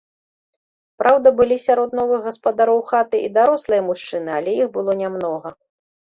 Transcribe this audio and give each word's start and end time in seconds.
Праўда, 1.01 1.27
былі 1.41 1.57
сярод 1.65 1.89
новых 1.99 2.23
гаспадароў 2.27 2.79
хаты 2.91 3.17
і 3.25 3.29
дарослыя 3.35 3.81
мужчыны, 3.89 4.29
але 4.39 4.51
іх 4.63 4.67
было 4.79 4.91
нямнога. 5.03 5.53